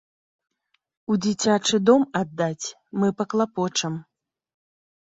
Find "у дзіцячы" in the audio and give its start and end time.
1.11-1.77